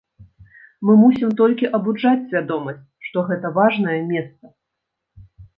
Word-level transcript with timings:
Мы 0.87 0.93
мусім 1.01 1.29
толькі 1.41 1.69
абуджаць 1.79 2.23
свядомасць, 2.33 2.81
што 3.09 3.27
гэта 3.31 3.55
важнае 3.61 3.99
месца. 4.11 4.45